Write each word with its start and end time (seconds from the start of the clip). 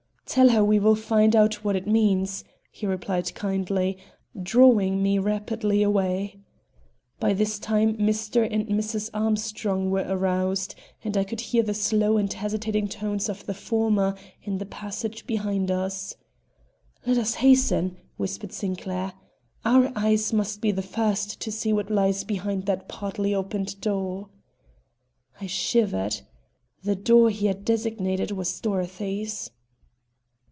"Tell 0.33 0.47
her 0.51 0.63
we 0.63 0.79
will 0.79 0.95
find 0.95 1.35
out 1.35 1.55
what 1.65 1.75
it 1.75 1.85
means," 1.87 2.45
he 2.71 2.87
replied 2.87 3.35
kindly, 3.35 3.97
drawing 4.41 5.03
me 5.03 5.19
rapidly 5.19 5.83
away. 5.83 6.37
By 7.19 7.33
this 7.33 7.59
time 7.59 7.97
Mr. 7.97 8.47
and 8.49 8.65
Mrs. 8.69 9.09
Armstrong 9.13 9.89
were 9.91 10.05
aroused, 10.07 10.73
and 11.03 11.17
I 11.17 11.25
could 11.25 11.41
hear 11.41 11.63
the 11.63 11.73
slow 11.73 12.15
and 12.15 12.31
hesitating 12.31 12.87
tones 12.87 13.27
of 13.27 13.45
the 13.45 13.53
former 13.53 14.15
in 14.41 14.57
the 14.57 14.65
passage 14.65 15.27
behind 15.27 15.69
us. 15.69 16.15
"Let 17.05 17.17
us 17.17 17.33
hasten," 17.33 17.97
whispered 18.15 18.53
Sinclair. 18.53 19.11
"Our 19.65 19.91
eyes 19.97 20.31
must 20.31 20.61
be 20.61 20.71
the 20.71 20.81
first 20.81 21.41
to 21.41 21.51
see 21.51 21.73
what 21.73 21.91
lies 21.91 22.23
behind 22.23 22.67
that 22.67 22.87
partly 22.87 23.35
opened 23.35 23.81
door." 23.81 24.29
I 25.41 25.47
shivered. 25.47 26.21
The 26.85 26.95
door 26.95 27.29
he 27.31 27.47
had 27.47 27.65
designated 27.65 28.31
was 28.31 28.61
Dorothy's. 28.61 29.51